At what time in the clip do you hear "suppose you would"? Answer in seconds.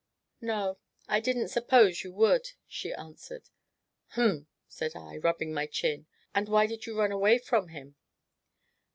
1.49-2.53